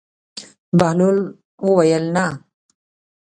بهلول 0.79 1.17
وویل: 1.65 2.05
نه. 2.15 2.25